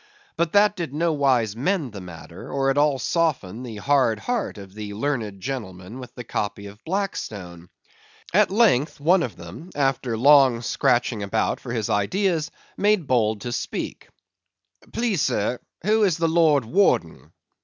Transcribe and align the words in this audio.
But 0.35 0.53
that 0.53 0.75
did 0.75 0.93
in 0.93 0.97
nowise 0.97 1.55
mend 1.55 1.93
the 1.93 2.01
matter, 2.01 2.51
or 2.51 2.71
at 2.71 2.77
all 2.79 2.97
soften 2.97 3.61
the 3.61 3.75
hard 3.75 4.17
heart 4.21 4.57
of 4.57 4.73
the 4.73 4.95
learned 4.95 5.39
gentleman 5.41 5.99
with 5.99 6.15
the 6.15 6.23
copy 6.23 6.65
of 6.65 6.83
Blackstone. 6.83 7.69
At 8.33 8.49
length 8.49 8.99
one 8.99 9.21
of 9.21 9.35
them, 9.35 9.69
after 9.75 10.17
long 10.17 10.63
scratching 10.63 11.21
about 11.21 11.59
for 11.59 11.71
his 11.71 11.87
ideas, 11.91 12.49
made 12.77 13.05
bold 13.05 13.41
to 13.41 13.51
speak, 13.51 14.07
"Please, 14.91 15.21
sir, 15.21 15.59
who 15.85 16.01
is 16.01 16.17
the 16.17 16.27
Lord 16.27 16.65
Warden?" 16.65 17.31